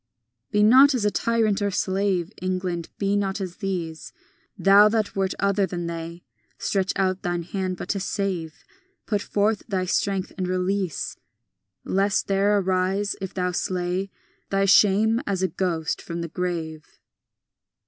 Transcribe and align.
XII 0.01 0.51
Be 0.51 0.63
not 0.63 0.95
as 0.95 1.07
tyrant 1.13 1.61
or 1.61 1.69
slave, 1.69 2.31
England; 2.41 2.89
be 2.97 3.15
not 3.15 3.39
as 3.39 3.57
these, 3.57 4.11
Thou 4.57 4.89
that 4.89 5.15
wert 5.15 5.35
other 5.37 5.67
than 5.67 5.85
they. 5.85 6.23
Stretch 6.57 6.91
out 6.95 7.21
thine 7.21 7.43
hand, 7.43 7.77
but 7.77 7.87
to 7.89 7.99
save; 7.99 8.63
Put 9.05 9.21
forth 9.21 9.61
thy 9.67 9.85
strength, 9.85 10.31
and 10.39 10.47
release; 10.47 11.17
Lest 11.85 12.25
there 12.27 12.57
arise, 12.57 13.15
if 13.21 13.35
thou 13.35 13.51
slay, 13.51 14.09
Thy 14.49 14.65
shame 14.65 15.21
as 15.27 15.43
a 15.43 15.47
ghost 15.47 16.01
from 16.01 16.21
the 16.21 16.29
grave. 16.29 16.83